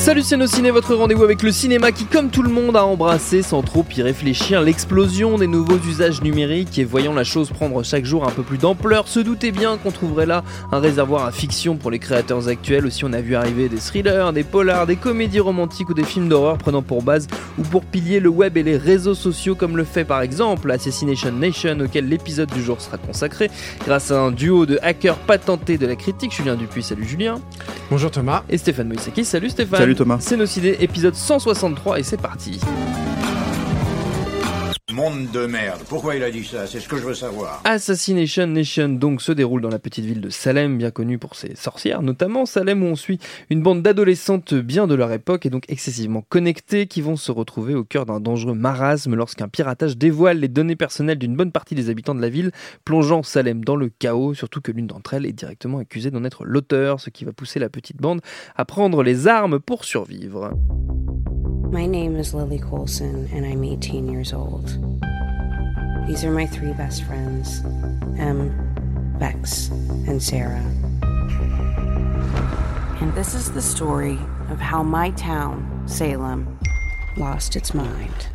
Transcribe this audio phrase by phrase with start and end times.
[0.00, 3.42] Salut c'est Ciné, votre rendez-vous avec le cinéma qui, comme tout le monde, a embrassé
[3.42, 8.06] sans trop y réfléchir l'explosion des nouveaux usages numériques et voyant la chose prendre chaque
[8.06, 10.42] jour un peu plus d'ampleur, se doutait bien qu'on trouverait là
[10.72, 12.86] un réservoir à fiction pour les créateurs actuels.
[12.86, 16.30] Aussi, on a vu arriver des thrillers, des polars, des comédies romantiques ou des films
[16.30, 17.26] d'horreur prenant pour base
[17.58, 21.32] ou pour pilier le web et les réseaux sociaux, comme le fait par exemple Assassination
[21.32, 23.50] Nation, auquel l'épisode du jour sera consacré,
[23.84, 26.34] grâce à un duo de hackers patentés de la critique.
[26.34, 27.38] Julien Dupuis, salut Julien.
[27.90, 28.44] Bonjour Thomas.
[28.48, 29.89] Et Stéphane Moïsaki, salut Stéphane.
[29.89, 30.18] Salut Thomas.
[30.20, 32.60] Cénocidé, épisode 163 et c'est parti.
[35.00, 35.80] De merde.
[35.88, 36.66] Pourquoi il a dit ça?
[36.66, 37.62] C'est ce que je veux savoir.
[37.64, 41.56] Assassination Nation donc se déroule dans la petite ville de Salem, bien connue pour ses
[41.56, 45.64] sorcières, notamment Salem où on suit une bande d'adolescentes bien de leur époque et donc
[45.70, 50.48] excessivement connectées qui vont se retrouver au cœur d'un dangereux marasme lorsqu'un piratage dévoile les
[50.48, 52.52] données personnelles d'une bonne partie des habitants de la ville,
[52.84, 56.44] plongeant Salem dans le chaos, surtout que l'une d'entre elles est directement accusée d'en être
[56.44, 58.20] l'auteur, ce qui va pousser la petite bande
[58.54, 60.50] à prendre les armes pour survivre.
[62.20, 64.66] Is Lily Colson, and I'm 18 years old.
[66.06, 67.64] These are my three best friends
[68.18, 69.68] Em, Bex,
[70.06, 70.62] and Sarah.
[73.00, 74.18] And this is the story
[74.50, 76.58] of how my town, Salem,
[77.16, 78.26] lost its mind.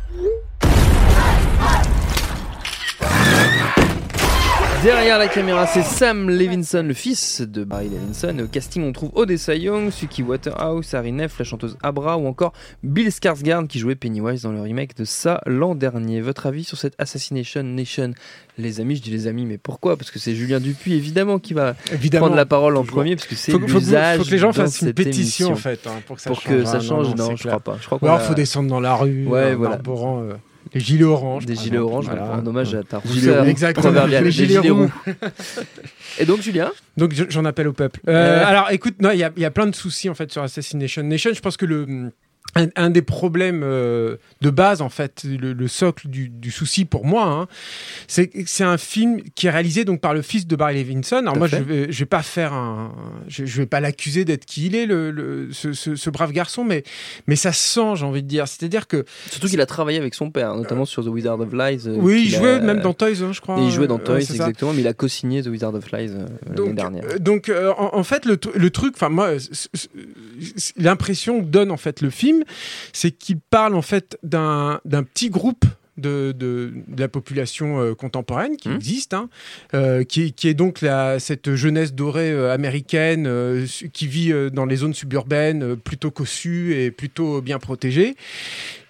[4.86, 8.38] Derrière la caméra, c'est Sam Levinson, le fils de Barry Levinson.
[8.38, 12.52] Au casting, on trouve Odessa Young, Suki Waterhouse, Harry Neff, la chanteuse Abra ou encore
[12.84, 16.20] Bill Skarsgård qui jouait Pennywise dans le remake de ça l'an dernier.
[16.20, 18.12] Votre avis sur cette Assassination Nation?
[18.58, 19.96] Les amis, je dis les amis, mais pourquoi?
[19.96, 22.26] Parce que c'est Julien Dupuis évidemment qui va Évidemment.
[22.26, 24.52] prendre la parole en premier parce que c'est Faut, faut, l'usage faut que les gens
[24.52, 25.52] fassent une pétition émission.
[25.52, 26.52] en fait hein, pour que ça Pour change.
[26.52, 27.60] que ça change, non, je clair.
[27.60, 27.78] crois pas.
[27.80, 29.74] Je crois Ou qu'on alors a faut descendre dans la rue Ouais, en voilà.
[29.74, 30.34] arborant euh,
[30.74, 31.46] les gilets oranges.
[31.46, 32.32] des gilets oranges, Voilà.
[32.38, 33.44] en hommage à ta rousseur
[33.74, 34.90] proverbiale, les gilets gilets roux.
[36.18, 38.00] Et donc Julien Donc je- j'en appelle au peuple.
[38.08, 38.44] Euh, Ouais.
[38.44, 41.30] Alors écoute, il y, y a plein de soucis en fait sur Assassination Nation.
[41.34, 42.10] Je pense que le
[42.54, 46.84] un, un des problèmes euh, de base, en fait, le, le socle du, du souci
[46.86, 47.48] pour moi, hein,
[48.08, 51.16] c'est que c'est un film qui est réalisé donc par le fils de Barry Levinson.
[51.16, 51.58] Alors Tout moi, fait.
[51.58, 52.94] je vais, je vais pas faire un,
[53.28, 56.32] je, je vais pas l'accuser d'être qui il est, le, le- ce, ce- ce brave
[56.32, 56.82] garçon, mais
[57.26, 58.48] mais ça se sent, j'ai envie de dire.
[58.48, 61.82] C'est-à-dire que Surtout qu'il a travaillé avec son père, notamment sur The Wizard of Lies.
[61.88, 63.58] euh, oui, il jouait a- même dans Toys, hein, je crois.
[63.60, 66.26] Et il jouait dans Toys, exactement, mais il a co-signé The Wizard of Lies euh,
[66.56, 67.04] l'année dernière.
[67.20, 69.32] donc en, en fait, le, tru- le truc, enfin moi,
[70.76, 72.35] l'impression que donne en fait le film,
[72.92, 75.64] c'est qu'il parle en fait d'un petit groupe.
[75.98, 78.74] De, de, de la population euh, contemporaine qui Mhm.
[78.76, 79.30] existe, hein,
[79.72, 83.26] euh, qui, qui est donc la, cette jeunesse dorée euh, américaine
[83.66, 88.14] su- qui vit dans les zones suburbaines, plutôt cossues et plutôt bien protégées,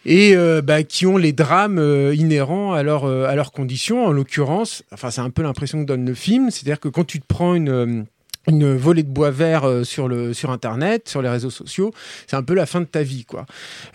[0.05, 1.79] et bah, qui ont les drames
[2.13, 4.05] inhérents à, leur, à leurs conditions.
[4.05, 7.21] En l'occurrence, enfin c'est un peu l'impression que donne le film, c'est-à-dire que quand tu
[7.21, 8.07] te prends une...
[8.49, 11.93] une volée de bois vert euh, sur, le, sur Internet, sur les réseaux sociaux,
[12.27, 13.47] c'est un peu la fin de ta vie, quoi.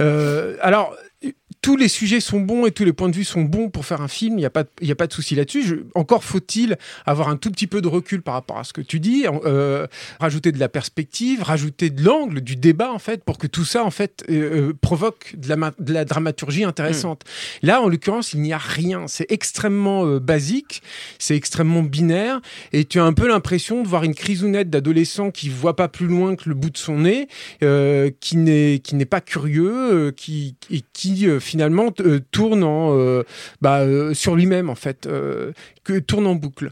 [0.01, 0.95] Euh, alors,
[1.61, 4.01] tous les sujets sont bons et tous les points de vue sont bons pour faire
[4.01, 5.61] un film, il n'y a, pas de- il y a pas de souci là-dessus.
[5.63, 8.81] Je- Encore faut-il avoir un tout petit peu de recul par rapport à ce que
[8.81, 9.85] tu dis, euh,
[10.19, 13.83] rajouter de la perspective, rajouter de l'angle, du débat, en fait, pour que tout ça,
[13.83, 17.23] en fait, euh, euh, provoque de la, ma- de la dramaturgie intéressante.
[17.61, 19.05] Là, en l'occurrence, il n'y a rien.
[19.07, 20.81] C'est extrêmement euh, basique,
[21.19, 22.41] c'est extrêmement binaire,
[22.73, 26.07] et tu as un peu l'impression de voir une crisounette d'adolescent qui voit pas plus
[26.07, 27.27] loin que le bout de son nez,
[28.19, 33.23] qui n'est qui n'est pas curieux, qui et qui euh, finalement euh, tourne en euh,
[33.61, 33.81] bah,
[34.13, 35.07] sur lui-même en fait,
[35.83, 36.71] que tourne en boucle.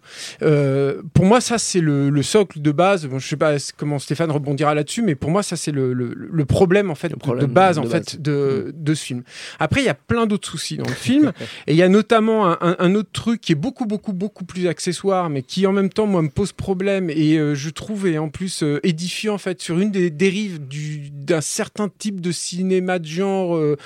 [1.14, 3.06] Pour moi, ça c'est le, le socle de base.
[3.08, 6.14] Bon, je sais pas comment Stéphane rebondira là-dessus, mais pour moi, ça c'est le, le,
[6.16, 7.92] le problème en fait de- problème de base de en base.
[8.12, 9.24] fait de, de ce film.
[9.60, 11.32] Après, il y a plein d'autres soucis dans le film.
[11.68, 14.46] Et il y a notamment un, un- un autre truc qui est beaucoup, beaucoup, beaucoup
[14.46, 17.10] plus accessoire, mais qui en même temps, moi, me pose problème.
[17.10, 20.66] Et euh, je trouve, et en plus, euh, édifiant, en fait, sur une des dérives
[20.68, 23.78] du- d'un certain type de cinéma de genre euh,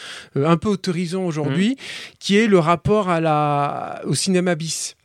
[0.45, 1.77] un peu autorisant aujourd'hui,
[2.19, 4.95] qui est le rapport à la, au cinéma bis.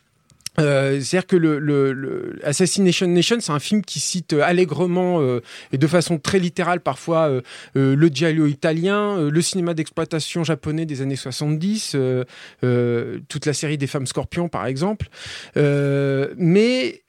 [0.59, 5.21] Euh, C'est-à-dire que le, le, le, Assassination Nation, c'est un film qui cite euh, allègrement
[5.21, 5.41] euh,
[5.73, 7.41] et de façon très littérale parfois euh,
[7.75, 12.25] le giallo italien, le cinéma d'exploitation japonais des années 70, euh,
[12.65, 15.09] euh, toute la série des femmes scorpions par exemple.
[15.57, 17.03] Mais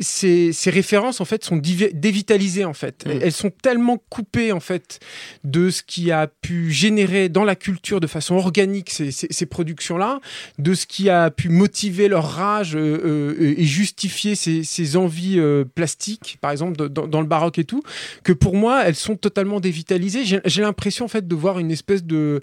[0.00, 3.06] ces, ces références en fait sont dévitalisées en fait.
[3.06, 3.10] Mm.
[3.22, 5.00] Elles sont tellement coupées en fait
[5.44, 9.46] de ce qui a pu générer dans la culture de façon organique ces, ces, ces
[9.46, 10.20] productions-là,
[10.58, 15.38] de ce qui a pu motiver leur rage euh, euh, et justifier ces, ces envies
[15.38, 17.82] euh, plastiques, par exemple de- dans, dans le baroque et tout,
[18.22, 20.22] que pour moi elles sont totalement dévitalisées.
[20.44, 22.40] J'ai l'impression en fait de voir une espèce de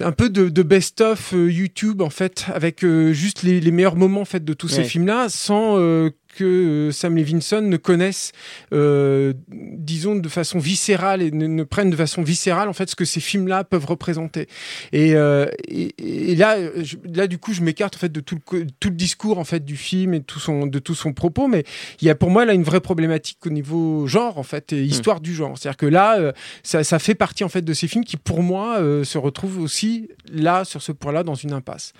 [0.00, 3.94] un peu de, de best-of euh, YouTube en fait avec euh, juste les, les meilleurs
[3.96, 4.88] moments en fait de tous ces Ouais.
[4.92, 8.32] films là sans euh, que euh, Sam Levinson ne connaisse
[8.72, 12.96] euh, disons de façon viscérale et ne, ne prenne de façon viscérale en fait ce
[12.96, 14.48] que ces films là peuvent représenter.
[14.92, 18.34] Et, euh, et, et là je- là du coup je m'écarte en fait de tout
[18.34, 20.94] le, co- tout le discours en fait du film et de tout son de tout
[20.94, 21.48] son propos.
[21.48, 21.64] Mais
[22.00, 24.82] il y a pour moi là une vraie problématique au niveau genre en fait et
[24.82, 25.56] histoire du genre.
[25.58, 26.32] C'est à dire que là
[26.62, 30.08] ça, ça fait partie en fait de ces films qui pour moi se retrouvent aussi
[30.32, 31.92] là sur ce point là dans une impasse.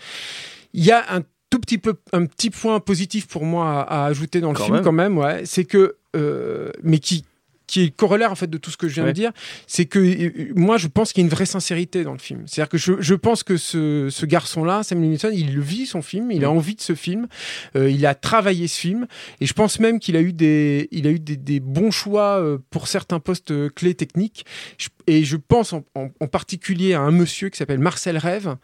[0.72, 1.22] Il y a un
[1.54, 4.64] tout petit peu un petit point positif pour moi à, à ajouter dans le Quand
[4.64, 4.84] film même.
[4.84, 7.24] quand même ouais c'est que euh, mais qui
[7.66, 9.14] qui est corollaire en fait de tout ce que je viens Ouais.
[9.14, 9.32] de dire,
[9.66, 12.42] c'est que euh, moi je pense qu'il y a une vraie sincérité dans le film.
[12.46, 16.30] C'est-à-dire que je, je pense que ce, ce garçon-là, Sam Levinson, il vit son film,
[16.30, 17.26] il a envie de ce film,
[17.74, 19.06] euh, il a travaillé ce film,
[19.40, 22.38] et je pense même qu'il a eu des, il a eu des, des bons choix
[22.38, 24.44] euh, pour certains postes clés techniques.
[24.76, 28.56] Je- et je pense en, en- en particulier à un monsieur qui s'appelle Marcel Rêve,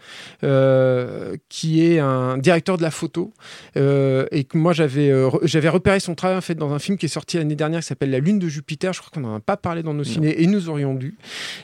[0.45, 3.33] euh, qui est un directeur de la photo,
[3.77, 6.79] euh, et que moi j'avais euh, re- j'avais repéré son travail en fait dans un
[6.79, 8.93] film qui est sorti l'année dernière qui s'appelle La Lune de Jupiter.
[8.93, 11.17] Je crois qu'on n'en a pas parlé dans nos ciné et nous aurions dû.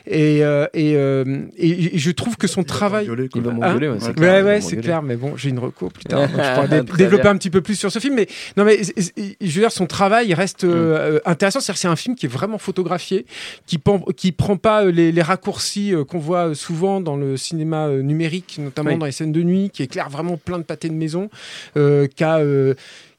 [0.05, 3.05] Et, euh, et, euh, et- et je trouve que son travail.
[3.05, 3.41] Violet, quoi.
[3.41, 5.59] Il va m'engueuler, ouais, c'est ouais, clair, Ouais, il c'est clair, mais bon, j'ai une
[5.59, 6.21] reco plus tard.
[6.21, 7.31] donc je pourrais dé- développer bien.
[7.31, 8.15] un petit peu plus sur ce film.
[8.15, 11.19] Mais non, mais je veux dire, son travail il reste Mm.
[11.25, 11.59] intéressant.
[11.59, 13.25] C'est-à-dire, c'est un film qui est vraiment photographié,
[13.65, 17.15] qui prend, qui prend pas euh, les, les raccourcis euh, qu'on voit euh, souvent dans
[17.17, 18.97] le cinéma euh, numérique, notamment Oui.
[18.97, 21.29] dans les scènes de nuit, qui éclaire vraiment plein de pâtés de maison,
[21.77, 22.73] euh, qui a, euh,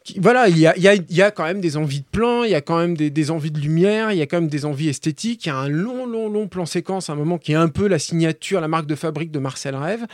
[0.05, 2.01] qui- voilà, il y a, il y, a, il y a quand même des envies
[2.01, 4.27] de plan, il y a quand même des, des envies de lumière, il y a
[4.27, 5.45] quand même des envies esthétiques.
[5.45, 7.69] Il y a un long, long, long plan séquence, à un moment qui est un
[7.69, 10.07] peu la signature, la marque de fabrique de Marcel Rêve,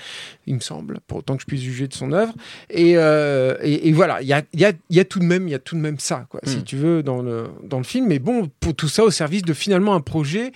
[0.48, 2.34] il me semble, pour autant que je puisse juger de son œuvre.
[2.70, 5.54] Et, euh, et, et voilà, il y a, il y, tout de même, il y
[5.54, 6.62] a tout de même ça, quoi, si Mm.
[6.64, 8.08] tu veux, dans le, dans le film.
[8.08, 10.50] Mais bon, pour tout ça au service de finalement un projet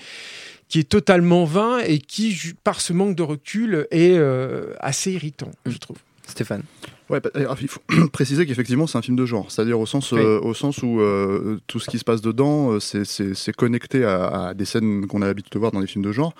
[0.68, 5.50] qui est totalement vain et qui, par ce manque de recul, est euh, assez irritant,
[5.66, 5.96] je trouve.
[6.26, 6.62] Stéphane.
[7.08, 7.30] Ouais, bah,
[7.62, 7.80] il faut
[8.12, 10.20] préciser qu'effectivement c'est un film de genre, c'est-à-dire au sens, Oui.
[10.20, 13.54] euh, au sens où euh, tout ce qui se passe dedans, euh, c'est- c'est c'est
[13.56, 16.34] connecté à, à des scènes qu'on a l'habitude de voir dans les films de genre.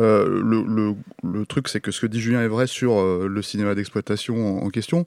[0.00, 3.28] Euh, le, le- le truc, c'est que ce que dit Julien est vrai sur euh,
[3.28, 5.04] le cinéma d'exploitation en, en question.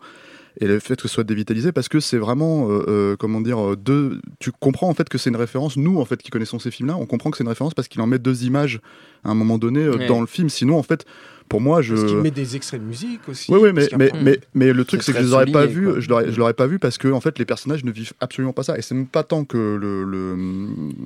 [0.60, 3.60] Et le fait que ce soit dévitalisé, parce que c'est vraiment, euh, euh, comment dire,
[3.64, 4.20] euh, deux.
[4.40, 5.78] Tu comprends en fait que c'est une référence.
[5.78, 8.02] Nous, en fait, qui connaissons ces films-là, on comprend que c'est une référence parce qu'il
[8.02, 8.80] en met deux images
[9.24, 10.08] à un moment donné euh, Ouais.
[10.08, 10.50] dans le film.
[10.50, 11.06] Sinon, en fait,
[11.50, 11.96] pour moi, je.
[11.96, 13.52] Parce qu'il met des extraits de musique aussi.
[13.52, 15.68] Oui, oui, mais, mais, mais, mais le truc, Ce c'est que je serait les aurais
[15.68, 16.00] pas quoi.
[16.00, 18.54] je l'aurais, je l'aurais pas vu parce que, en fait, les personnages ne vivent absolument
[18.54, 18.78] pas ça.
[18.78, 20.38] Et c'est même pas tant que le, le,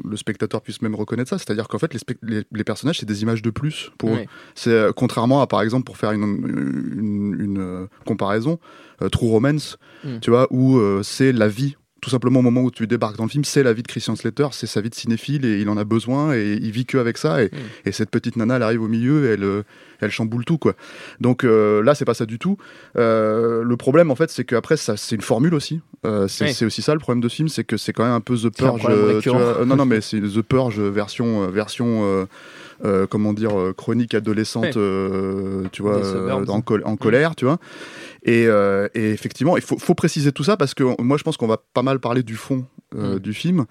[0.07, 1.37] le spectateur puisse même reconnaître ça.
[1.37, 4.19] C'est-à-dire qu'en fait, les, spec- les, les personnages, c'est des images de plus pour eux.
[4.53, 8.59] C'est, euh, contrairement à, par exemple, pour faire une, une, une, euh, comparaison,
[9.01, 10.19] euh, True Romance, Mm.
[10.19, 11.77] tu vois, où euh, c'est la vie.
[12.03, 14.17] Tout simplement, au moment où tu débarques dans le film, c'est la vie de Christian
[14.17, 16.97] Slater, c'est sa vie de cinéphile et il en a besoin et il vit que
[16.97, 17.41] avec ça.
[17.41, 17.57] Et, Mm.
[17.85, 19.63] et cette petite nana, elle arrive au milieu, et elle, euh,
[20.01, 20.73] elle chamboule tout, quoi.
[21.21, 22.57] Donc euh, là, c'est pas ça du tout.
[22.97, 25.79] Euh, le problème, en fait, c'est qu'après, c'est une formule aussi.
[26.05, 26.65] Euh, c'est Oui.
[26.65, 28.49] aussi ça le problème de ce film, c'est que c'est quand même un peu The
[28.49, 28.81] Purge.
[29.21, 29.63] tu vois.
[29.65, 32.27] Non, non, mais c'est The Purge version, version,
[33.09, 35.69] comment dire, chronique adolescente, Oui.
[35.71, 36.01] tu vois,
[36.49, 37.59] en, col- en colère, tu vois.
[38.25, 41.35] Et, euh, et effectivement, il faut, faut préciser tout ça parce que moi, je pense
[41.37, 42.65] qu'on va pas mal parler du fond
[42.95, 43.19] euh, Mm.
[43.19, 43.65] du film.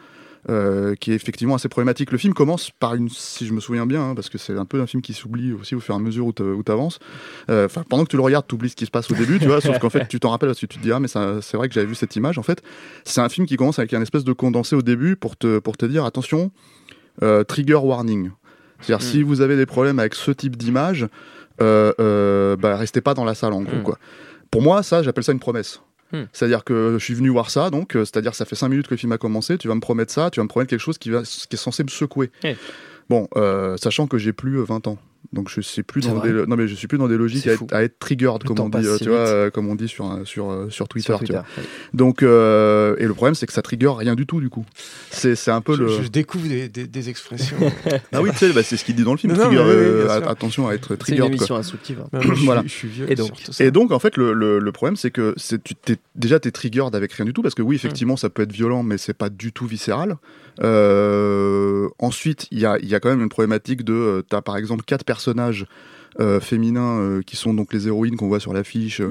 [0.51, 2.11] euh, qui est effectivement assez problématique.
[2.11, 4.65] Le film commence par une, si je me souviens bien, hein, parce que c'est un
[4.65, 6.43] peu un film qui s'oublie aussi au fur et à mesure où tu
[6.73, 6.99] avances.
[7.49, 9.47] Euh, pendant que tu le regardes, tu oublies ce qui se passe au début, tu
[9.47, 11.57] vois, sauf qu'en fait, tu t'en rappelles parce que tu te dis, ah, mais c'est
[11.57, 12.39] vrai que j'avais vu cette image.
[12.39, 12.61] En fait,
[13.05, 15.77] c'est un film qui commence avec un espèce de condensé au début pour te, pour
[15.77, 16.51] te dire, attention,
[17.23, 18.33] euh, trigger warning.
[18.81, 19.11] C'est-à-dire, Mm.
[19.13, 21.07] si vous avez des problèmes avec ce type d'image,
[21.61, 23.83] bah, restez pas dans la salle, en gros, Mm.
[23.85, 23.99] quoi.
[24.53, 25.81] Pour moi, ça, j'appelle ça une promesse.
[26.13, 26.25] Hmm.
[26.33, 28.93] C'est-à-dire que je suis venu voir ça, donc, euh, c'est-à-dire ça fait 5 minutes que
[28.93, 30.99] le film a commencé, tu vas me promettre ça, tu vas me promettre quelque chose
[30.99, 32.31] qui, va, qui est censé me secouer.
[32.45, 32.57] Ouais.
[33.09, 34.99] Bon, euh, sachant que j'ai plus euh, 20 ans.
[35.33, 37.53] Donc je sais plus dans des non mais je suis plus dans des logiques à
[37.53, 39.75] être, à être triggered Le comme on dit euh, si tu vois euh, comme on
[39.77, 40.25] dit sur euh,
[40.69, 41.41] sur Twitter, Sur tu Twitter.
[41.95, 44.65] Donc euh, et le problème c'est que ça trigger rien du tout du coup.
[45.11, 47.57] C'est c'est un peu Je, le je découvre des, des- des expressions.
[48.13, 49.71] Ah oui, tu sais bah, c'est ce qu'il dit dans le film Non, trigger, oui,
[49.71, 51.37] euh, attention à être C'est une triggered quoi.
[51.37, 52.03] émission instructive.
[52.13, 52.19] hein.
[52.21, 52.63] Je, Voilà.
[52.65, 53.33] je suis vieux Et donc-.
[53.61, 56.51] Et donc, en fait, le, le- le problème, c'est que c'est, tu t'es, déjà, t'es
[56.51, 59.15] triggered avec rien du tout, parce que oui, effectivement, ça peut être violent, mais c'est
[59.17, 60.17] pas du tout viscéral.
[60.63, 64.43] Euh, ensuite, il y a, il y a quand même une problématique de, euh, t'as
[64.43, 65.67] par exemple quatre personnages
[66.21, 69.11] euh, féminins euh, qui sont donc les héroïnes qu'on voit sur l'affiche, euh,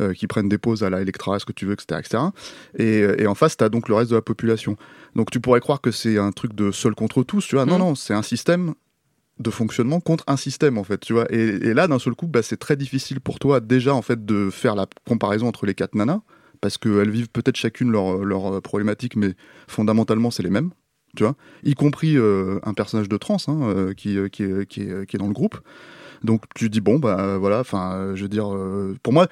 [0.00, 0.16] Oui.
[0.18, 2.00] qui prennent des poses à la Electra, ce que tu veux, etc.
[2.00, 2.22] etc.
[2.78, 4.76] Et, et en face, t'as donc le reste de la population.
[5.16, 7.66] Donc tu pourrais croire que c'est un truc de seul contre tous, tu vois.
[7.66, 7.84] Non, Mhm.
[7.84, 8.74] non, c'est un système
[9.40, 11.38] de fonctionnement contre un système en fait tu vois et,
[11.68, 14.50] et là d'un seul coup bah, c'est très difficile pour toi déjà en fait de
[14.50, 16.22] faire la comparaison entre les quatre nanas
[16.60, 19.36] parce qu'elles vivent peut-être chacune leur, leur problématique mais
[19.68, 20.70] fondamentalement c'est les mêmes
[21.18, 21.34] tu vois
[21.64, 25.18] y compris euh, un personnage de trans hein, euh, qui, euh, qui, qui, qui est
[25.18, 25.58] dans le groupe.
[26.22, 29.26] Donc tu dis bon bah voilà enfin je veux dire euh, pour moi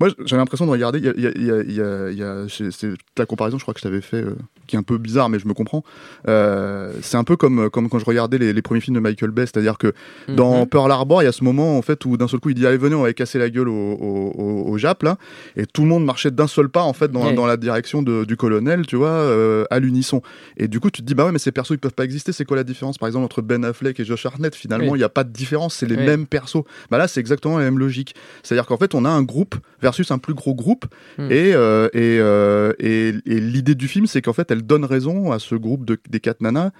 [0.00, 1.74] moi j'ai l'impression de regarder il y a, il y a- il y a- il
[1.74, 4.34] y a- il y a- c'est la comparaison je crois que je t'avais fait euh,
[4.66, 5.82] qui est un peu bizarre mais je me comprends
[6.28, 9.30] euh, c'est un peu comme, comme quand je regardais les, les premiers films de Michael
[9.30, 9.92] Bay, c'est-à-dire que
[10.28, 10.66] dans Mhm.
[10.66, 12.66] Pearl Harbor, il y a ce moment en fait où d'un seul coup il dit
[12.66, 15.18] allez venez on va casser la gueule au, au, au- au Jap là,
[15.56, 17.34] et tout le monde marchait d'un seul pas en fait dans, Ouais.
[17.34, 20.22] dans la direction de- du colonel, tu vois, euh, à l'unisson.
[20.56, 22.32] Et du coup tu te dis bah ouais mais ces persos ils peuvent pas exister,
[22.32, 24.54] c'est quoi la différence par exemple entre Ben Affleck et Josh Hartnett?
[24.54, 24.98] Finalement il Oui.
[24.98, 26.04] n'y a pas de différence, c'est les Oui.
[26.04, 26.62] mêmes persos.
[26.90, 29.54] Bah là c'est exactement la même logique, c'est-à-dire qu'en fait on a un groupe
[29.86, 30.86] versus un plus gros groupe,
[31.18, 31.30] Hmm.
[31.30, 35.30] et, euh, et, euh, et, et l'idée du film c'est qu'en fait elle donne raison
[35.32, 36.70] à ce groupe de, des quatre nanas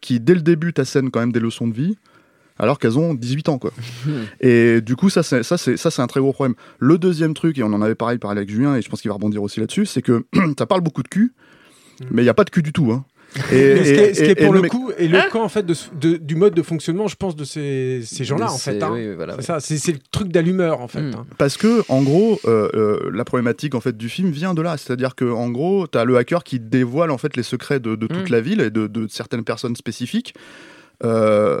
[0.00, 1.96] qui dès le début t'assènent quand même des leçons de vie
[2.58, 3.72] alors qu'elles ont 18 ans quoi.
[4.40, 6.54] et du coup ça c'est ça c'est ça c'est un très gros problème.
[6.78, 9.14] Le deuxième truc et on en avait parlé avec Julien et je pense qu'il va
[9.14, 10.24] rebondir aussi là-dessus, c'est que
[10.58, 11.32] ça parle beaucoup de cul
[12.10, 13.04] mais il y a pas de cul du tout hein.
[13.52, 15.48] Et, ce qui est, ce qui est et- et pour le mec- coup éloquent en
[15.48, 18.56] fait de, ce- de- du mode de fonctionnement, je pense, de ces, ces gens-là en
[18.56, 18.82] C'est- fait.
[18.82, 18.90] hein.
[18.92, 19.44] oui, oui, voilà, C'est ouais.
[19.44, 21.02] ça, c'est c'est le truc d'allumeur en fait.
[21.02, 21.14] Mm.
[21.16, 21.26] hein.
[21.38, 24.76] Parce que, en gros, euh, euh, la problématique en fait du film vient de là.
[24.76, 28.06] C'est-à-dire que, en gros, t'as le hacker qui dévoile en fait les secrets de, de
[28.06, 28.32] toute Mm.
[28.32, 30.34] la ville et de, de certaines personnes spécifiques.
[31.04, 31.58] euh,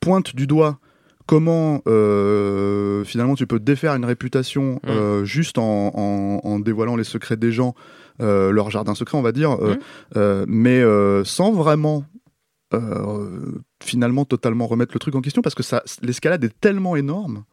[0.00, 0.78] pointe du doigt
[1.26, 4.88] comment euh, finalement tu peux défaire une réputation Mm.
[4.88, 7.74] euh, juste en, en- en dévoilant les secrets des gens,
[8.20, 9.78] leur jardin secret, on va dire, euh, Mm.
[10.16, 12.04] euh, mais euh, sans vraiment.
[12.74, 17.44] euh, finalement totalement remettre le truc en question parce que ça l'escalade est tellement énorme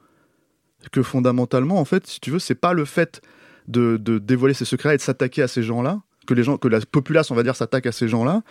[0.91, 3.21] que fondamentalement, en fait, si tu veux, c'est pas le fait
[3.69, 6.67] de, de dévoiler ses secrets et de s'attaquer à ces gens-là, que les gens, que
[6.67, 8.43] la populace, on va dire, s'attaque à ces gens-là,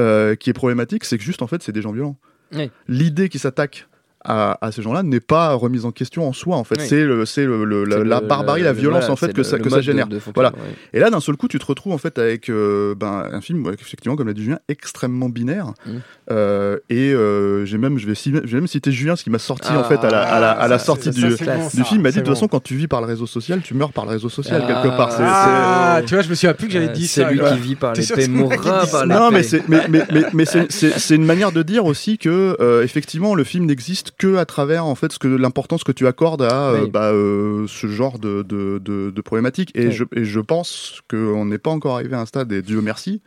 [0.00, 2.18] euh, qui est problématique, c'est que juste, en fait, c'est des gens violents.
[2.52, 2.68] Oui.
[2.88, 3.88] L'idée qui s'attaque
[4.28, 6.76] à, à ces gens-là n'est pas remise en question en soi, en fait.
[6.78, 6.86] Oui.
[6.86, 9.32] C'est le, c'est le, le- la, C'est barbarie, le- la violence, voilà, en fait, c'est
[9.32, 10.06] que, le- ça, que ça de- génère.
[10.06, 10.50] de Voilà.
[10.52, 10.58] ouais.
[10.92, 13.64] Et là, d'un seul coup, tu te retrouves en fait avec euh, ben, un film,
[13.72, 15.72] effectivement, comme l'a dit Julien, extrêmement binaire.
[15.86, 15.90] Mm.
[16.30, 19.30] Euh, et euh, j'ai même, je vais, ci- je vais même citer Julien, ce qui
[19.30, 21.20] m'a sorti en Ah, fait à la, à la, à la ça, sortie c'est- du,
[21.30, 21.58] ça, c'est classe.
[21.58, 22.00] bon, du ça, film.
[22.00, 23.74] Il m'a dit c'est de toute façon, quand tu vis par le réseau social, tu
[23.74, 25.12] meurs par le réseau social Ah, quelque part.
[25.12, 27.26] C'est- Ah, c'est- tu vois, je me souviens plus que j'avais dit ça.
[27.28, 27.50] Celui ouais.
[27.52, 29.06] qui vit par l'épée c'est mourra par.
[29.06, 32.18] Non, mais c'est mais, mais, mais, mais c'est- c'est c'est une manière de dire aussi
[32.18, 35.92] que euh, effectivement le film n'existe que à travers en fait ce que l'importance que
[35.92, 39.70] tu accordes à euh, bah, euh, ce genre de, de, de, de problématique.
[39.74, 39.92] Et, Oui.
[39.92, 43.22] je, et je pense qu'on n'est pas encore arrivé à un stade, et Dieu merci,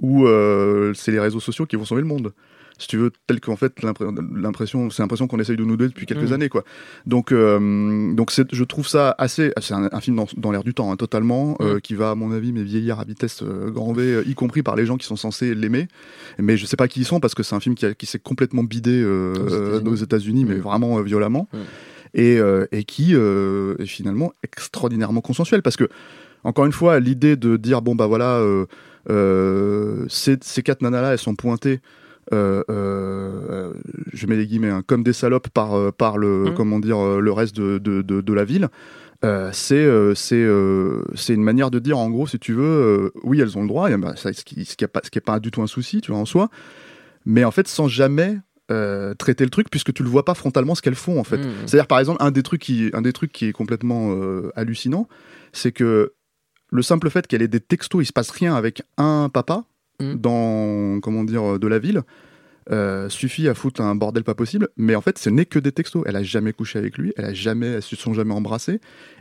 [0.00, 2.32] où euh, c'est les réseaux sociaux qui vont sauver le monde.
[2.82, 5.88] Si tu veux, tel qu'en fait l'impr- l'impression, c'est l'impression qu'on essaye de nous donner
[5.88, 6.34] depuis quelques Mm.
[6.34, 6.64] années, quoi.
[7.06, 10.74] Donc, euh, donc je trouve ça assez, c'est un, un film dans, dans l'air du
[10.74, 11.80] temps, hein, totalement, euh, Mm.
[11.80, 14.74] qui va à mon avis mais vieillir à vitesse euh, grand V, y compris par
[14.74, 15.86] les gens qui sont censés l'aimer.
[16.38, 18.18] Mais je sais pas qui ils sont parce que c'est un film qui, qui s'est
[18.18, 20.44] complètement bidé Aux États-Unis.
[20.44, 20.60] mais Mm.
[20.60, 21.58] vraiment violemment, Mm.
[22.14, 22.38] et,
[22.72, 25.88] et qui est finalement extraordinairement consensuel parce que
[26.44, 28.42] encore une fois, l'idée de dire bon bah voilà,
[30.08, 31.80] ces, ces quatre nanas là, elles sont pointées.
[32.32, 33.72] Euh, euh,
[34.12, 36.54] je mets les guillemets hein, comme des salopes par euh, par le Mm.
[36.54, 38.68] comment dire euh, le reste de, de, de, de la ville
[39.24, 42.64] euh, c'est euh, c'est euh, c'est une manière de dire en gros si tu veux
[42.64, 45.10] euh, oui elles ont le droit et, ça, ce qui ce qui est pas ce
[45.10, 46.48] qui est pas du tout un souci tu vois en soi
[47.26, 48.38] mais en fait sans jamais
[48.70, 51.36] euh, traiter le truc puisque tu le vois pas frontalement ce qu'elles font en fait
[51.38, 51.50] Mm.
[51.66, 55.06] c'est-à-dire par exemple un des trucs qui un des trucs qui est complètement euh, hallucinant
[55.52, 56.14] c'est que
[56.70, 59.64] le simple fait qu'elle ait des textos il se passe rien avec un papa
[60.00, 60.14] Mm.
[60.14, 62.02] dans comment dire de la ville
[62.70, 65.72] euh, suffit à foutre un bordel pas possible, mais en fait, ce n'est que des
[65.72, 66.04] textos.
[66.06, 68.80] Elle a jamais couché avec lui, elle a jamais, elles se sont jamais embrassées,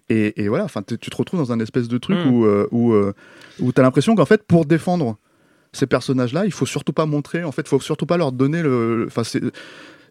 [0.09, 0.63] et, et voilà.
[0.63, 2.29] Enfin, tu te retrouves dans un espèce de truc Mm.
[2.29, 3.13] où euh, où, euh,
[3.59, 5.17] où t'as l'impression qu'en fait, pour défendre
[5.73, 9.05] ces personnages-là, il faut surtout pas montrer, en fait, faut surtout pas leur donner le.
[9.07, 9.41] Enfin, c'est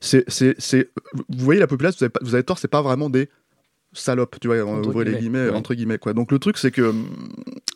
[0.00, 2.82] c'est c'est c'est- vous voyez la population, vous avez, pas- vous avez tort, c'est pas
[2.82, 3.28] vraiment des
[3.92, 5.56] salope, tu vois, Entre ouvrez les guillemets, guillemets, ouais.
[5.56, 6.12] entre guillemets, quoi.
[6.12, 7.06] Donc le truc, c'est que, hum,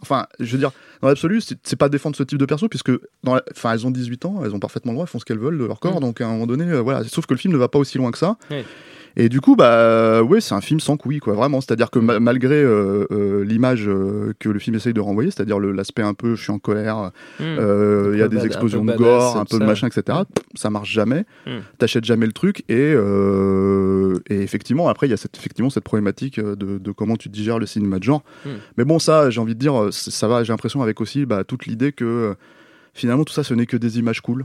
[0.03, 0.71] enfin, je veux dire,
[1.03, 2.93] dans l'absolu, c'est pas défendre ce type de perso, puisque,
[3.23, 5.39] dans enfin, elles ont 18 ans, elles ont parfaitement le droit, elles font ce qu'elles
[5.39, 6.01] veulent de leur corps, Mm.
[6.01, 7.03] donc à un moment donné, euh, voilà.
[7.05, 8.37] Sauf que le film ne va pas aussi loin que ça.
[9.17, 11.61] Et du coup, bah, ouais, c'est un film sans couilles, quoi, vraiment.
[11.61, 15.61] C'est-à-dire que ma- malgré euh, euh, l'image euh, que le film essaye de renvoyer, c'est-à-dire
[15.61, 17.43] l'aspect un peu, je suis en colère, Hmm.
[17.43, 20.19] euh, il y a des bad- explosions de gore, un peu de machin, etc.
[20.55, 21.25] Ça marche jamais.
[21.47, 21.51] Mm.
[21.79, 25.85] T'achètes jamais le truc et, euh, et effectivement après il y a cette, effectivement cette
[25.85, 28.23] problématique euh, de, de comment tu digères le cinéma de genre.
[28.45, 28.49] Mm.
[28.79, 31.45] Mais bon ça j'ai envie de dire euh, ça va j'ai l'impression avec aussi bah,
[31.45, 32.35] toute l'idée que euh,
[32.93, 34.45] finalement tout ça ce n'est que des images cool.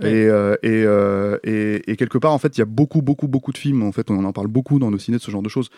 [0.00, 0.10] Ouais.
[0.12, 3.28] Et, euh, et, euh, et, et quelque part en fait il y a beaucoup beaucoup
[3.28, 5.42] beaucoup de films en fait on en parle beaucoup dans nos ciné de ce genre
[5.42, 5.68] de choses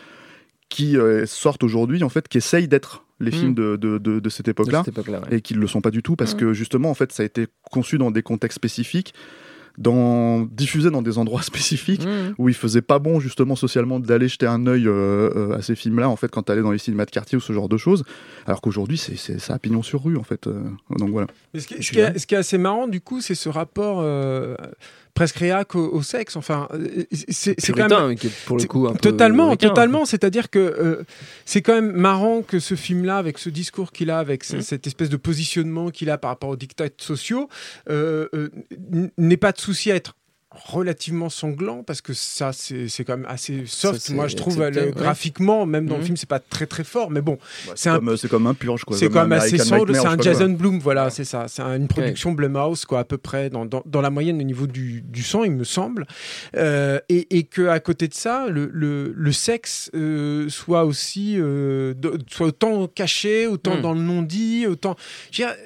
[0.69, 3.35] qui euh, sortent aujourd'hui en fait qui essayent d'être les Mm.
[3.35, 5.37] films de, de, de, de cette époque-là ouais.
[5.37, 6.41] et qui ne le sont pas du tout parce Mhm.
[6.41, 9.15] que justement en fait ça a été conçu dans des contextes spécifiques
[9.79, 12.35] dans diffusé dans des endroits spécifiques Hmm.
[12.39, 15.75] où il faisait pas bon justement socialement d'aller jeter un œil euh, euh, à ces
[15.75, 18.05] films-là en fait quand t'allais dans les cinémas de quartier ou ce genre de choses.
[18.47, 20.63] Alors qu'aujourd'hui c'est c'est ça a pignon sur rue en fait euh,
[20.99, 21.27] donc voilà.
[21.53, 23.21] Mais ce, qui, ce Je qui est, suis ce qui est assez marrant, du coup,
[23.21, 24.57] c'est ce rapport euh,
[25.15, 26.37] presque réac au, au sexe.
[26.37, 28.17] Enfin, euh, c'est quand même.
[28.17, 30.05] qui est pour le coup un totalement, totalement.
[30.05, 31.05] C'est-à-dire que euh,
[31.45, 34.61] c'est quand même marrant que ce film-là, avec ce discours qu'il a, avec Mm.
[34.61, 37.49] cette espèce de positionnement qu'il a par rapport aux dictats sociaux,
[37.89, 38.51] euh, euh,
[39.17, 40.15] n'ait pas de souci à être
[40.67, 44.89] relativement sanglant parce que ça c'est quand même assez soft Ça, moi je trouve accepté,
[44.89, 46.07] euh, graphiquement même dans le Mhm.
[46.07, 48.29] film c'est pas très très fort mais bon Bah, C'est c'est un- comme euh, c'est
[48.29, 50.23] comme un purge quoi c'est comme quand même assez sombre, c'est un pas quoi.
[50.25, 51.47] Jason Bloom, voilà, c'est ça.
[51.49, 54.43] C'est un- une production Blumhouse, quoi, à peu près, dans, dans, dans la moyenne au
[54.45, 56.07] niveau du, du son, il me semble.
[56.57, 61.35] Euh, et, et que à côté de ça, le, le, le sexe euh, soit aussi,
[61.39, 63.83] euh, de- soit autant caché, autant Mm.
[63.83, 64.97] dans le non-dit, autant.
[65.33, 65.57] Je veux dire,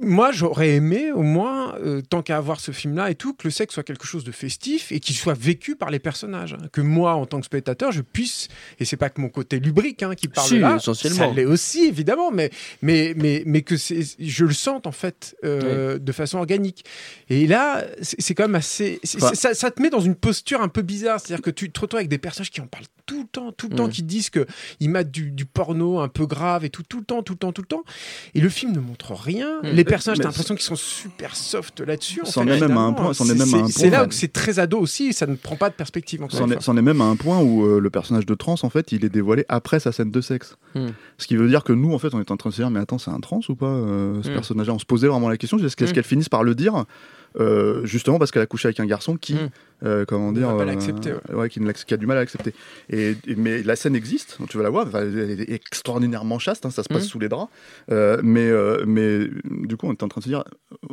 [0.00, 3.50] moi, j'aurais aimé, au moins, euh, tant qu'à avoir ce film-là et tout, que le
[3.52, 6.54] sexe soit quelque chose de festif et qu'il soit vécu par les personnages.
[6.54, 6.66] hein.
[6.72, 8.48] Que moi, en tant que spectateur, je puisse,
[8.80, 11.18] et c'est pas que mon côté lubrique hein, qui parle Si, là, essentiellement.
[11.18, 12.50] ça l'est aussi, évidemment, mais,
[12.82, 16.84] mais, mais, mais que je le sente, en fait, euh, de façon organique.
[17.30, 19.00] Et là, c'est quand même assez.
[19.16, 21.20] Enfin- ça, ça te met dans une posture un peu bizarre.
[21.20, 23.68] C'est-à-dire que tu te retrouves avec des personnages qui en parlent tout le temps, tout
[23.68, 26.98] le temps, qui disent qu'ils mettent du, du porno un peu grave et tout, tout
[26.98, 27.84] le temps, tout le temps, tout le temps.
[28.34, 29.60] Et le film ne montre rien.
[29.62, 29.66] Mm.
[29.68, 32.20] Les personnages, Mais t'as l'impression qu'ils sont super soft là-dessus.
[32.22, 35.26] en C'en est même à un point- C'est- là où c'est très ado aussi, ça
[35.26, 36.22] ne prend pas de perspective.
[36.22, 38.92] encore C'en est, même à un point où euh, le personnage de trans, en fait,
[38.92, 40.56] il est dévoilé après sa scène de sexe.
[40.74, 40.88] Hmm.
[41.18, 42.70] Ce qui veut dire que nous, en fait, on est en train de se dire,
[42.70, 44.34] mais attends, c'est un trans ou pas, euh, ce Hmm.
[44.34, 44.72] personnage-là?
[44.74, 45.94] On se posait vraiment la question, est-ce qu'est-ce Hmm.
[45.94, 46.84] qu'elle finisse par le dire
[47.40, 49.48] euh, justement parce qu'elle a couché avec un garçon qui, Hmm.
[49.84, 52.54] euh, comment dire, euh, l'accepter, ouais, qui, qui a du mal à l'accepter.
[52.90, 56.70] Et, et- mais la scène existe, tu vas la voir, elle est extraordinairement chaste, hein,
[56.70, 57.08] ça se passe Hmm.
[57.08, 57.50] sous les draps.
[57.90, 58.50] Mais,
[58.86, 59.28] mais
[59.66, 60.44] du coup, on était en train de se dire,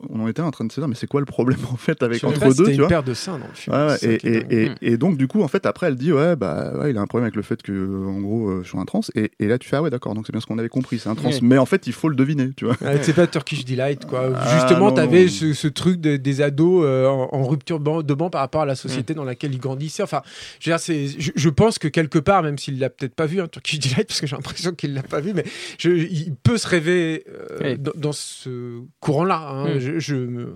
[0.10, 2.02] on en était en train de se dire, mais c'est quoi le problème en fait
[2.04, 3.76] avec entre deux, tu une vois paire de seins dans le film.
[3.76, 6.74] Ouais, ouais, et, est et, donc du coup en fait après elle dit ouais bah
[6.78, 7.72] ouais, il a un problème avec le fait que
[8.08, 10.32] en gros je suis un trans et, là tu fais ah ouais d'accord donc c'est
[10.32, 12.52] bien ce qu'on avait compris c'est un trans mais en fait il faut le deviner
[12.56, 14.30] tu vois Ouais, c'est pas Turkish Delight, quoi.
[14.36, 15.30] Ah, Justement, t'avais non.
[15.30, 18.66] ce, ce truc de- des ados euh, en, en rupture de banc par rapport à
[18.66, 20.04] la société dans laquelle ils grandissaient.
[20.04, 20.22] Enfin,
[20.60, 23.26] je, veux dire, c'est- je, je pense que quelque part, même s'il l'a peut-être pas
[23.26, 25.44] vu, hein, Turkish Delight, parce que j'ai l'impression qu'il l'a pas vu, mais
[25.78, 27.78] je- il peut se rêver euh, Oui.
[27.78, 29.38] dans, dans ce courant-là.
[29.50, 29.76] hein.
[29.76, 29.80] Mm.
[29.80, 30.54] Je, je me-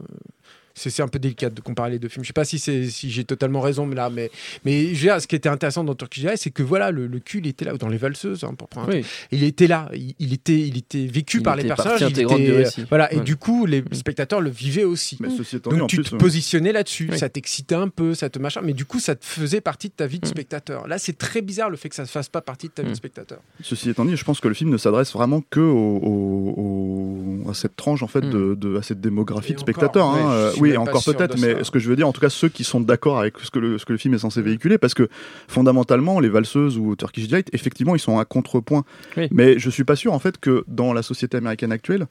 [0.75, 2.23] c'est un peu délicat de comparer les deux films.
[2.23, 4.29] Je sais pas si, c'est- si j'ai totalement raison, mais là, mais,
[4.65, 7.07] mais je veux dire, ce qui était intéressant dans Turkish Delight, c'est que voilà, le,
[7.07, 9.05] le cul, il était là, ou dans Les Valseuses, hein, pour prendre un Oui.
[9.31, 12.01] il était là, il, il était, il était vécu Il par les personnages.
[12.01, 12.85] il était- récit.
[12.89, 15.17] Voilà, et du coup, les spectateurs le vivaient aussi.
[15.21, 17.17] mais ceci étant dit en Donc tu plus te euh, positionnais là-dessus, Oui.
[17.17, 19.93] ça t'excitait un peu, ça te machin, mais du coup ça te faisait partie de
[19.93, 20.29] ta vie de Mm.
[20.29, 20.88] spectateur.
[20.88, 22.89] Là c'est très bizarre le fait que ça ne fasse pas partie de ta vie
[22.89, 22.95] de Mm.
[22.95, 23.39] spectateur.
[23.61, 27.49] ceci étant dit je pense que le film ne s'adresse vraiment que au, au- au-
[27.49, 28.29] à cette tranche en fait Mm.
[28.31, 31.56] de, de- à cette démographie Et de spectateurs hein, euh, suis oui encore peut-être mais
[31.56, 31.63] ça.
[31.63, 33.60] ce que je veux dire en tout cas ceux qui sont d'accord avec ce que
[33.60, 35.08] le, ce que le film est censé véhiculer parce que
[35.47, 38.84] fondamentalement les valseuses ou Turkish Delight effectivement ils sont à contrepoint
[39.17, 39.28] Oui.
[39.32, 42.08] mais je suis pas sûr en fait que dans la société américaine actuelle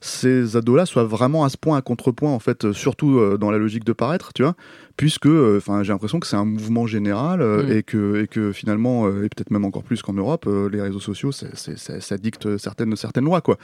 [0.00, 3.50] ces ados-là soient vraiment à ce point à contrepoint en fait, euh, surtout euh, dans
[3.50, 4.54] la logique de paraître, tu vois,
[4.96, 7.72] puisque, euh, j'ai l'impression que c'est un mouvement général euh, Mm.
[7.72, 11.32] et que et que finalement, et peut-être même encore plus qu'en Europe, les réseaux sociaux,
[11.32, 13.58] ça, ça dicte certaines certaines lois, quoi.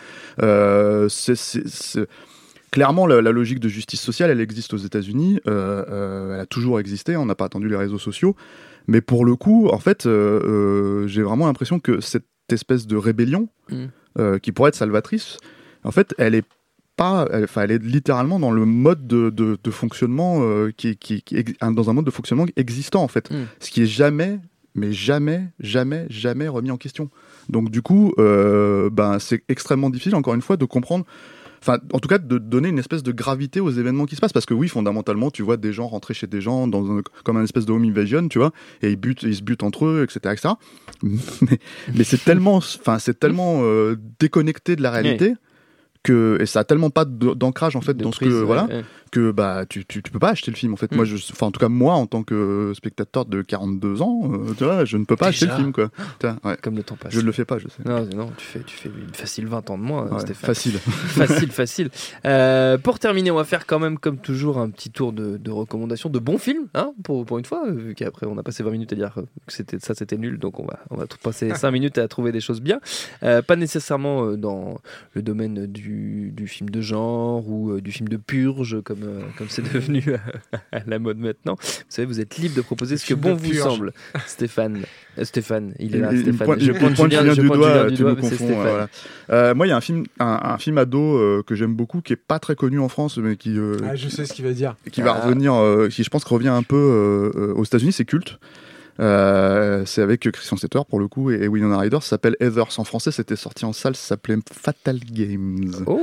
[1.09, 2.09] C'est-
[2.75, 5.39] Clairement, la, la logique de justice sociale, elle existe aux États-Unis.
[5.47, 7.17] euh, euh, elle a toujours existé.
[7.17, 8.35] On n'a pas attendu les réseaux sociaux.
[8.89, 13.49] Mais pour le coup, en fait, euh, j'ai vraiment l'impression que cette espèce de rébellion,
[13.71, 14.39] Mm.
[14.43, 15.39] qui pourrait être salvatrice,
[15.85, 16.45] en fait, elle est
[16.97, 21.23] pas, elle, elle est littéralement dans le mode de, de- de fonctionnement euh, qui, qui,
[21.61, 23.45] dans un mode de fonctionnement existant en fait, Mm.
[23.61, 24.39] ce qui est jamais,
[24.75, 27.09] mais jamais, jamais, jamais remis en question.
[27.49, 31.05] Donc du coup, euh, ben c'est extrêmement difficile encore une fois de comprendre.
[31.67, 34.33] Enfin, en tout cas, de donner une espèce de gravité aux événements qui se passent.
[34.35, 37.37] Parce que oui, fondamentalement, tu vois des gens rentrer chez des gens dans un- comme
[37.39, 40.03] un espèce de home invasion, tu vois, et ils butent, ils se butent entre eux,
[40.05, 40.55] etc., etc.
[41.03, 41.59] Mais,
[41.95, 45.35] mais c'est tellement, enfin, c'est tellement euh, déconnecté de la réalité.
[46.03, 48.67] Que, et ça a tellement pas d'ancrage en fait De dans ce que ouais, voilà
[48.67, 48.85] ouais.
[49.15, 50.97] Que bah tu, tu, tu peux pas acheter le film en fait Mm.
[50.97, 54.53] moi je enfin en tout cas moi en tant que spectateur de 42 ans euh,
[54.59, 55.91] tu vois je ne peux pas acheter le film quoi
[56.45, 56.57] ouais.
[56.63, 57.13] Comme le temps passe.
[57.15, 59.47] je ne le fais pas je sais Non, non, tu fais, tu fais une facile
[59.47, 60.47] 20 ans de moins, Ouais, Stéphane.
[60.47, 61.91] facile facile, facile.
[62.27, 65.51] Euh, pour terminer, on va faire quand même, comme toujours, un petit tour de, de
[65.51, 68.71] recommandations de bons films, hein, pour, pour une fois, vu qu'après on a passé 20
[68.71, 71.71] minutes à dire que c'était, ça c'était nul, donc on va, on va passer 5
[71.71, 72.81] minutes à trouver des choses bien.
[73.23, 74.79] Euh, pas nécessairement euh, dans
[75.13, 79.21] le domaine du, du film de genre ou euh, du film de purge, comme, euh,
[79.39, 80.03] comme c'est devenu
[80.73, 81.57] à la mode maintenant.
[81.61, 83.93] Vous savez, vous êtes libre de proposer ce que bon vous semble.
[84.27, 84.83] Stéphane,
[85.19, 86.47] Euh, Stéphane, il est là, Stéphane.
[86.47, 88.89] pointe- je pointe Julien, du doigt, tu me confonds, voilà.
[89.31, 92.01] Euh, moi il y a un film un, un film ado euh, que j'aime beaucoup
[92.01, 94.45] qui est pas très connu en France mais qui euh, Ah, je sais ce qu'il
[94.45, 94.75] va dire.
[94.91, 95.25] qui va Ah.
[95.27, 98.39] revenir euh, qui je pense revient un peu euh, euh, aux États-Unis c'est culte
[99.01, 102.79] Euh, c'est avec Christian Slater pour le coup et, et Winona Ryder ça s'appelle Heathers
[102.79, 106.01] en français c'était sorti en salle ça s'appelait Fatal Games Oh,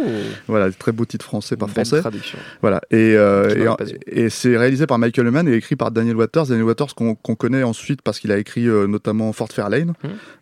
[0.48, 2.38] voilà très beau titre français par une belle français traduction.
[2.62, 2.82] Voilà.
[2.92, 3.76] Et, euh,
[4.08, 6.48] et, c'est réalisé par Michael Mann et écrit par Daniel Waters.
[6.48, 9.94] Daniel Waters qu'on connaît ensuite parce qu'il a écrit euh, notamment Fort Fairlane,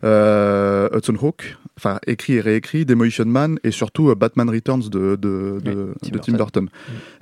[0.04, 5.16] euh, Hudson Hawk, enfin écrit et réécrit, Demolition Man et surtout euh, Batman Returns de,
[5.16, 6.36] de, de, Tim de Tim Burton.
[6.36, 6.68] Burton.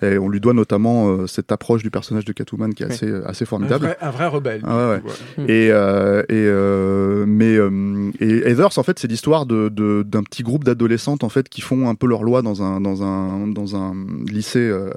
[0.02, 2.92] Et on lui doit notamment euh, cette approche du personnage de Catwoman qui est Oui.
[2.92, 3.86] assez, assez Un formidable.
[3.86, 4.62] vrai, un vrai rebelle.
[4.64, 5.02] Ah ouais, ouais.
[5.48, 9.68] Et, euh, et euh, mais euh, et Heathers en fait c'est l'histoire de
[10.02, 13.02] d'un petit groupe d'adolescentes en fait qui font un peu leur loi dans un dans
[13.02, 13.94] un dans un
[14.26, 14.90] lycée euh,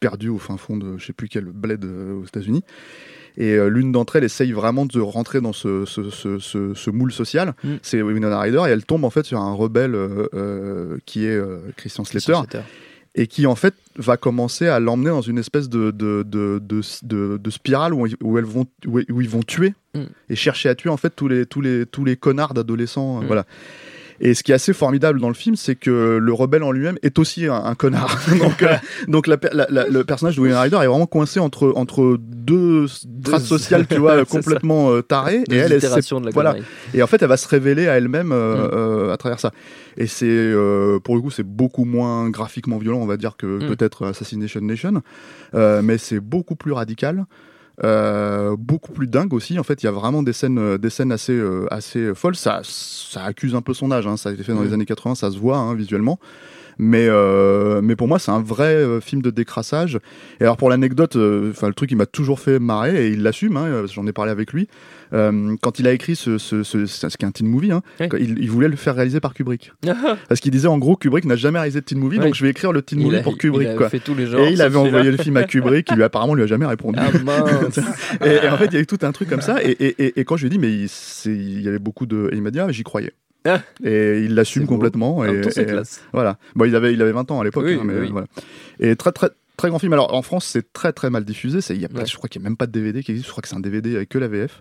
[0.00, 2.64] perdu au fin fond de je sais plus quel bled euh, aux États-Unis.
[3.40, 7.12] Et l'une d'entre elles essaye vraiment de rentrer dans ce, ce, ce, ce, ce moule
[7.12, 7.54] social.
[7.62, 7.74] Mm.
[7.82, 9.96] C'est Winona Ryder et elle tombe en fait sur un rebelle
[11.06, 11.40] qui est
[11.76, 12.62] Christian Slater Slater.
[13.20, 16.62] Et qui en fait va commencer à l'emmener dans une espèce de, de, de,
[17.36, 20.00] de, spirale où, ils- où elles vont, où, où ils vont tuer Mm.
[20.28, 23.22] et chercher à tuer en fait tous les, tous les, tous les connards d'adolescents.
[23.22, 23.26] Mm.
[23.26, 23.44] Voilà.
[24.20, 26.98] Et ce qui est assez formidable dans le film, c'est que le rebelle en lui-même
[27.02, 28.18] est aussi un, un connard.
[28.40, 28.74] donc, euh,
[29.06, 32.18] donc la per- la- la- le personnage de Winona Ryder est vraiment coincé entre, entre
[32.20, 35.44] deux strates sociales, tu vois, complètement euh, tarées.
[35.48, 36.52] Deux Et elle, de la voilà.
[36.52, 36.66] connerie.
[36.94, 38.70] et en fait, elle va se révéler à elle-même euh, Mm.
[38.72, 39.52] euh, à travers ça.
[39.96, 40.52] Et c'est,
[41.04, 43.66] pour le coup, c'est beaucoup moins graphiquement violent, on va dire, que Mm.
[43.68, 45.02] peut-être Assassination Nation.
[45.54, 47.24] Mais c'est beaucoup plus radical.
[47.84, 49.58] Euh, beaucoup plus dingue aussi.
[49.58, 52.36] En fait, il y a vraiment des scènes, euh, des scènes assez, euh, assez folles.
[52.36, 54.06] Ça, ça accuse un peu son âge.
[54.06, 54.16] Hein.
[54.16, 56.18] Ça a été fait dans les années 80, ça se voit hein, visuellement.
[56.80, 59.98] Mais, euh, mais pour moi, c'est un vrai film de décrassage.
[60.40, 61.16] Et alors, pour l'anecdote,
[61.50, 63.56] enfin, le truc, il m'a toujours fait marrer et il l'assume.
[63.56, 64.68] Hein, J'en ai parlé avec lui.
[65.12, 67.82] Euh, quand il a écrit ce, ce, ce, ce, qui est un teen movie, hein,
[68.18, 69.72] il, il voulait le faire réaliser par Kubrick.
[70.28, 72.50] Parce qu'il disait en gros, Kubrick n'a jamais réalisé de teen movie, donc je vais
[72.50, 73.68] écrire le teen Il movie a- pour Kubrick.
[73.68, 73.88] il a quoi.
[73.88, 74.40] fait tous les genres.
[74.40, 76.98] Et il avait envoyé le film à Kubrick, qui lui apparemment lui a jamais répondu.
[77.00, 77.08] Ah
[78.26, 79.62] et, et en fait, il y a eu tout un truc comme ça.
[79.62, 82.28] Et, et, et, quand je lui ai dit, mais il, y avait beaucoup de.
[82.32, 83.12] Et il m'a dit, ah, j'y croyais.
[83.44, 83.60] Ah.
[83.84, 85.18] Et il l'assume complètement.
[85.18, 86.02] En Et, et- classe.
[86.12, 86.38] voilà.
[86.54, 87.64] Bon, il avait, il avait 20 ans à l'époque.
[87.66, 88.08] Oui, hein, mais, oui.
[88.10, 88.26] voilà.
[88.80, 89.92] Et très, très, très grand film.
[89.92, 91.60] Alors, en France, c'est très, très mal diffusé.
[91.70, 92.06] Il y a pas, Ouais.
[92.06, 93.26] Je crois qu'il n'y a même pas de DVD qui existe.
[93.26, 94.60] Je crois que c'est un DVD avec que la VF.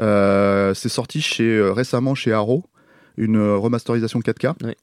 [0.00, 2.64] Euh, c'est sorti chez, euh, récemment chez Arrow,
[3.16, 4.54] une euh, remasterisation 4K.
[4.64, 4.74] Oui.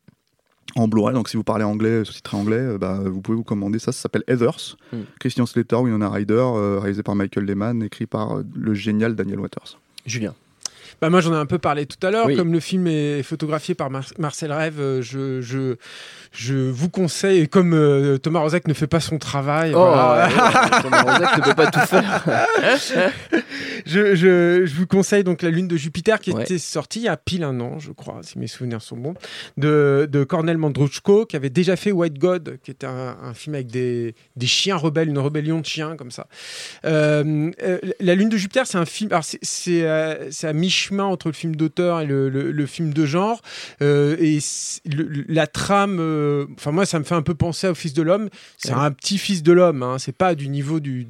[0.76, 3.80] En Blu-ray, donc si vous parlez anglais, sous-titré anglais, euh, bah, vous pouvez vous commander
[3.80, 3.92] ça.
[3.92, 4.78] Ça s'appelle Heathers.
[4.92, 4.98] Mm.
[5.20, 9.40] Christian Slater, Winona Ryder, euh, réalisé par Michael Lehman, écrit par euh, le génial Daniel
[9.40, 9.80] Waters.
[10.06, 10.36] Julien.
[11.02, 12.26] Bah moi j'en ai un peu parlé tout à l'heure.
[12.26, 12.36] Oui.
[12.36, 15.76] Comme le film est photographié par Mar- Marcel Rêve, euh, je, je,
[16.32, 20.28] je vous conseille, et comme euh, Thomas Rozek ne fait pas son travail, Oh, voilà,
[20.28, 22.26] ouais, Thomas Rozek ne peut pas tout faire.
[23.86, 26.44] je, je, je vous conseille donc La Lune de Jupiter qui Ouais.
[26.44, 29.16] était sortie il y a pile un an, je crois, si mes souvenirs sont bons,
[29.58, 33.56] de, de Cornel Mandruchko qui avait déjà fait White God, qui était un, un film
[33.56, 36.28] avec des, des chiens rebelles, une rébellion de chiens comme ça.
[36.86, 39.12] Euh, euh, La Lune de Jupiter, c'est un film.
[39.12, 40.54] Alors c'est à
[40.92, 43.42] mi-chemin entre le film d'auteur et le, le- le film de genre.
[43.82, 44.40] Euh, et
[44.86, 48.02] le- la trame, euh, enfin moi ça me fait un peu penser au Fils de
[48.02, 48.30] l'homme.
[48.58, 48.80] C'est Ouais.
[48.80, 49.84] un petit Fils de l'homme.
[49.84, 51.08] Hein, c'est pas du niveau du,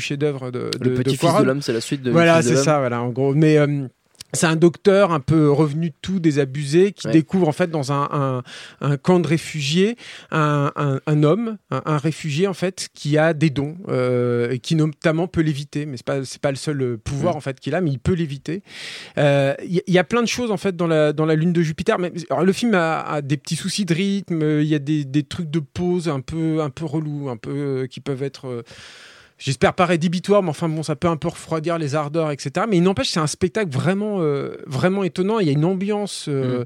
[0.00, 2.56] chef-d'œuvre de, de, Le de petit fils de l'homme, c'est la suite de Voilà, c'est
[2.56, 3.34] ça, voilà, en gros.
[3.34, 3.86] Mais euh,
[4.32, 7.12] c'est un docteur un peu revenu de tout, désabusé, qui Ouais.
[7.14, 8.42] découvre en fait dans un, un,
[8.80, 9.96] un camp de réfugiés
[10.30, 10.72] un,
[11.06, 15.40] un, homme, un, réfugié en fait, qui a des dons euh, et qui notamment peut
[15.40, 15.86] l'éviter.
[15.86, 17.98] Mais c'est pas c'est pas le seul euh, pouvoir en fait qu'il a, mais il
[17.98, 18.62] peut l'éviter.
[19.16, 21.34] Euh, Il y, il y a plein de choses en fait dans la dans la
[21.34, 21.98] lune de Jupiter.
[21.98, 24.42] Mais alors, le film a, a des petits soucis de rythme.
[24.42, 27.36] euh, Il y a des, des trucs de pause un peu un peu relous, un
[27.36, 28.62] peu euh, qui peuvent être euh,
[29.38, 32.66] J'espère pas rédhibitoire, mais enfin bon, ça peut un peu refroidir les ardeurs, etc.
[32.68, 35.38] Mais il n'empêche, c'est un spectacle vraiment, euh, vraiment étonnant.
[35.38, 36.64] Il y a une ambiance euh,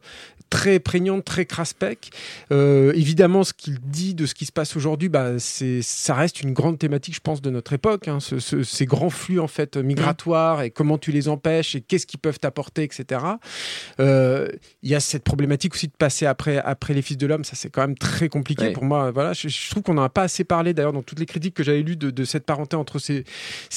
[0.53, 2.11] très prégnante, très craspec.
[2.53, 6.43] Euh, évidemment, ce qu'il dit de ce qui se passe aujourd'hui, bah, c'est, ça reste
[6.43, 8.07] une grande thématique, je pense, de notre époque.
[8.07, 11.81] Hein, ce, ce, ces grands flux en fait migratoires et comment tu les empêches et
[11.81, 13.23] qu'est-ce qu'ils peuvent t'apporter, etc.
[13.99, 14.49] Euh,
[14.83, 17.45] Il y a cette problématique aussi de passer après, après les fils de l'homme.
[17.45, 19.11] Ça, c'est quand même très compliqué pour moi.
[19.11, 21.55] Voilà, je, je trouve qu'on n'en a pas assez parlé d'ailleurs dans toutes les critiques
[21.55, 22.45] que j'avais lues de, de cette
[22.75, 23.25] entre ces,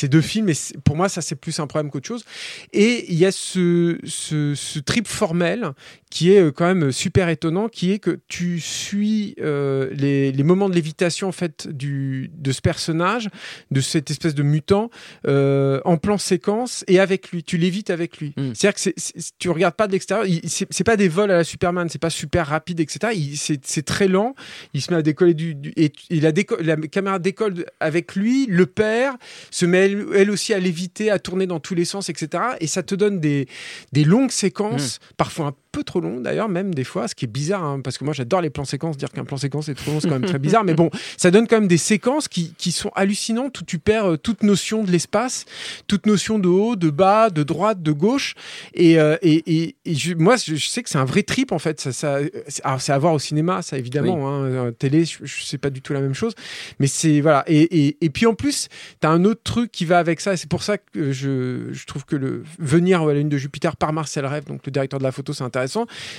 [0.07, 0.49] deux films.
[0.49, 2.25] Et pour moi, ça, c'est plus un problème qu'autre chose.
[2.73, 5.73] Et il y a ce trip formel
[6.15, 10.43] qui est euh, quand même super étonnant, qui est que tu suis euh, les, les
[10.43, 13.27] moments de lévitation en fait du, de ce personnage,
[13.69, 14.89] de cette espèce de mutant,
[15.27, 17.43] euh, en plan séquence et avec lui.
[17.43, 18.33] Tu lévites avec lui.
[18.37, 18.53] Mm.
[18.53, 20.25] C'est-à-dire que c'est- c'est- tu regardes pas de l'extérieur.
[20.25, 23.11] il- C'est pas des vols à la Superman, c'est pas super rapide, etc.
[23.13, 24.35] Il- C'est très lent.
[24.73, 28.45] Il se met à décoller du, du- et, la, déco- la caméra décolle avec lui.
[28.47, 29.15] Le père
[29.51, 32.41] se met elle, elle aussi à léviter, à tourner dans tous les sens, etc.
[32.61, 33.47] Et ça te donne des,
[33.91, 37.27] des longues séquences, parfois un peu trop longues d'ailleurs, même des fois, ce qui est
[37.27, 38.95] bizarre, hein, parce que moi j'adore les plans séquences.
[38.97, 40.63] Dire qu'un plan séquence est trop long, c'est quand même très bizarre.
[40.63, 44.11] Mais bon, ça donne quand même des séquences qui, qui sont hallucinantes où tu perds
[44.11, 45.45] euh, toute notion de l'espace,
[45.87, 48.35] toute notion de haut, de bas, de droite, de gauche.
[48.73, 51.59] Et, euh, et, et, et je- moi, je, sais que c'est un vrai trip en
[51.59, 51.81] fait.
[51.81, 54.29] Ça, ça, c'est- à voir au cinéma, ça évidemment.
[54.29, 56.33] Hein, euh, télé, je, je sais pas du tout la même chose.
[56.79, 57.43] Mais c'est voilà.
[57.47, 58.69] Et, et, et puis en plus,
[59.01, 60.33] tu as un autre truc qui va avec ça.
[60.33, 63.37] Et c'est pour ça que je, je trouve que le venir à la lune de
[63.37, 65.64] Jupiter par Marcel Rêve, donc le directeur de la photo, c'est intéressant.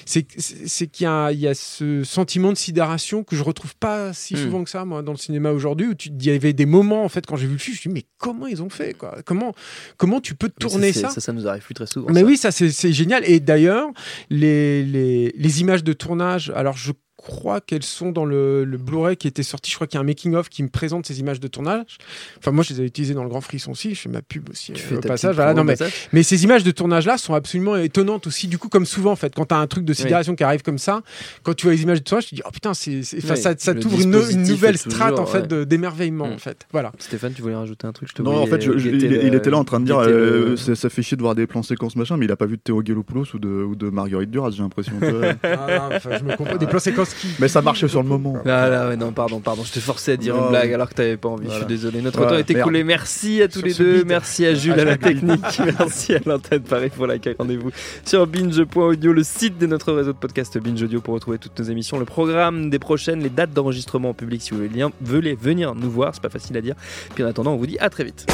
[0.05, 4.13] C'est qu'il y, a- il y a ce sentiment de sidération que je retrouve pas
[4.13, 4.39] si Hmm.
[4.39, 7.05] souvent que ça, moi, dans le cinéma aujourd'hui, où tu- il y avait des moments,
[7.05, 8.95] en fait, quand j'ai vu le film, je me dis, mais comment ils ont fait,
[8.95, 9.19] quoi?
[9.25, 9.55] Comment,
[9.97, 11.09] comment tu peux tourner ça?
[11.11, 12.09] ça Ça, nous arrive plus très souvent.
[12.11, 12.27] mais ça.
[12.27, 13.23] oui, ça c'est c'est génial.
[13.29, 13.89] Et d'ailleurs,
[14.31, 19.17] les, les, les images de tournage, alors je crois qu'elles sont dans le, le Blu-ray
[19.17, 19.71] qui était sorti.
[19.71, 21.99] Je crois qu'il y a un making-of qui me présente ces images de tournage.
[22.39, 23.95] Enfin, moi, je les ai utilisées dans le Grand Frisson aussi.
[23.95, 25.35] Je fais ma pub aussi Tu euh, fais au ta passage.
[25.35, 26.09] Voilà, non, mais, passage.
[26.13, 28.49] mais ces images de tournage-là sont absolument étonnantes aussi.
[28.49, 30.63] Du coup, comme souvent, en fait, quand tu as un truc de sidération qui arrive
[30.63, 31.03] comme ça,
[31.43, 33.55] quand tu vois les images de tournage, tu te dis, oh putain, c'est, Oui, ça,
[33.59, 34.11] ça t'ouvre une,
[34.47, 35.67] nouvelle strate, toujours, en fait, ouais.
[35.67, 36.33] d'émerveillement, Mm.
[36.35, 36.67] en fait.
[36.73, 36.93] Voilà.
[36.99, 38.09] Stéphane, tu voulais rajouter un truc?
[38.09, 39.99] Je te Non, en fait, je- je- guetter il, était là en train de dire
[39.99, 42.47] euh, le- ça, fait chier de voir des plans séquences machin, mais il a pas
[42.47, 44.93] vu de Théo Gelopoulos ou de, ou de Marguerite Duras, j'ai l'impression.
[45.03, 46.57] Ah, non, enfin, je me comprends.
[46.57, 47.29] Des plans séquences qui.
[47.39, 48.35] mais ça marchait sur le moment.
[48.45, 50.95] Ah là, ouais, non, pardon, pardon, je t'ai forcé à dire une blague alors que
[50.95, 52.01] t'avais pas envie, je suis désolé.
[52.03, 52.51] Notre temps est merde.
[52.51, 55.45] écoulé, merci à tous Sur les deux, merci à Jules à la technique,
[55.79, 57.37] merci à l'antenne Paris pour l'accueil.
[57.39, 57.71] Rendez-vous
[58.05, 61.65] sur binge.audio, le site de notre réseau de podcast Binge Audio pour retrouver toutes nos
[61.67, 65.35] émissions, le programme des prochaines, les dates d'enregistrement en public si vous voulez, lien- voulez
[65.35, 66.75] venir nous voir, c'est pas facile à dire.
[67.15, 68.27] Puis en attendant, on vous dit à très vite.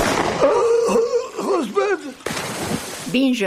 [3.13, 3.47] Binge.